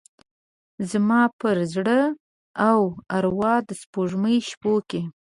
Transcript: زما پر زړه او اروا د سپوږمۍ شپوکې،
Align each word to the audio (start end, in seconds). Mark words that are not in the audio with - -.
زما 0.91 1.21
پر 1.39 1.55
زړه 1.73 1.99
او 2.69 2.79
اروا 3.17 3.55
د 3.67 3.69
سپوږمۍ 3.81 4.37
شپوکې، 4.49 5.01